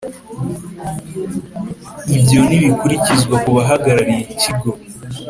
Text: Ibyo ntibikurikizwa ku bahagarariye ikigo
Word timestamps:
Ibyo 2.15 2.39
ntibikurikizwa 2.47 3.35
ku 3.43 3.49
bahagarariye 3.57 4.21
ikigo 4.33 4.69